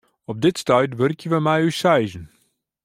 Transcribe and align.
Op 0.31 0.41
dit 0.45 0.57
stuit 0.61 0.91
wurkje 0.99 1.27
wy 1.31 1.39
mei 1.47 1.61
ús 1.67 1.79
seizen. 1.83 2.25